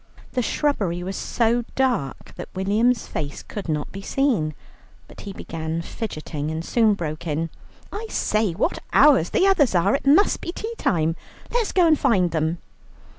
[0.31, 4.55] The shrubbery was so dark that William's face could not be seen,
[5.07, 7.51] but he began fidgeting, and soon broke in:
[7.93, 11.15] "I say, what hours the others are, it must be tea time.
[11.51, 12.57] Let's go and find them."